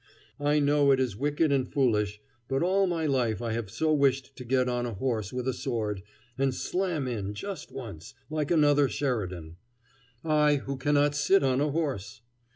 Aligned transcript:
I 0.39 0.57
know 0.59 0.89
it 0.89 0.99
is 0.99 1.15
wicked 1.15 1.51
and 1.51 1.71
foolish, 1.71 2.19
but 2.47 2.63
all 2.63 2.87
my 2.87 3.05
life 3.05 3.39
I 3.39 3.51
have 3.51 3.69
so 3.69 3.93
wished 3.93 4.35
to 4.35 4.43
get 4.43 4.67
on 4.67 4.87
a 4.87 4.95
horse 4.95 5.31
with 5.31 5.47
a 5.47 5.53
sword, 5.53 6.01
and 6.39 6.55
slam 6.55 7.07
in 7.07 7.35
just 7.35 7.71
once, 7.71 8.15
like 8.27 8.49
another 8.49 8.89
Sheridan. 8.89 9.57
I, 10.23 10.55
who 10.55 10.75
cannot 10.77 11.13
sit 11.13 11.43
on 11.43 11.61
a 11.61 11.69
horse! 11.69 12.21